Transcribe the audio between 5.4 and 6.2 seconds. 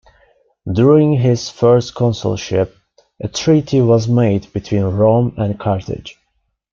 Carthage.